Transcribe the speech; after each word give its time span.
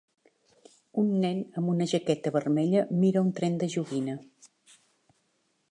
Un 1.01 1.11
nen 1.25 1.43
amb 1.61 1.73
una 1.73 1.87
jaqueta 1.91 2.33
vermella 2.39 2.83
mira 3.05 3.25
un 3.27 3.31
tren 3.41 3.59
de 3.65 3.73
joguina. 3.77 4.19